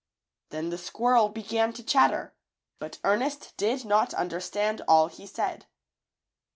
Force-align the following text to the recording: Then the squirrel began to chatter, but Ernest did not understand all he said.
Then 0.49 0.71
the 0.71 0.79
squirrel 0.79 1.29
began 1.29 1.73
to 1.73 1.83
chatter, 1.83 2.33
but 2.79 2.97
Ernest 3.03 3.53
did 3.55 3.85
not 3.85 4.15
understand 4.15 4.81
all 4.87 5.05
he 5.09 5.27
said. 5.27 5.67